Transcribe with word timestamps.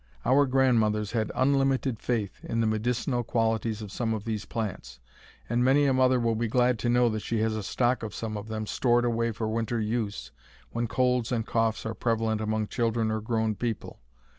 Our 0.25 0.47
grandmothers 0.47 1.11
had 1.11 1.31
unlimited 1.35 1.99
faith 1.99 2.43
in 2.43 2.59
the 2.59 2.65
medicinal 2.65 3.21
qualities 3.21 3.83
of 3.83 3.91
some 3.91 4.15
of 4.15 4.23
these 4.23 4.45
plants, 4.45 4.99
and 5.47 5.63
many 5.63 5.85
a 5.85 5.93
mother 5.93 6.19
will 6.19 6.33
be 6.33 6.47
glad 6.47 6.79
to 6.79 6.89
know 6.89 7.07
that 7.09 7.19
she 7.19 7.37
has 7.41 7.55
a 7.55 7.61
stock 7.61 8.01
of 8.01 8.15
some 8.15 8.35
of 8.35 8.47
them 8.47 8.65
stored 8.65 9.05
away 9.05 9.31
for 9.31 9.47
winter 9.47 9.79
use 9.79 10.31
when 10.71 10.87
colds 10.87 11.31
and 11.31 11.45
coughs 11.45 11.85
are 11.85 11.93
prevalent 11.93 12.41
among 12.41 12.65
children 12.65 13.11
or 13.11 13.21
grown 13.21 13.53
people. 13.53 13.99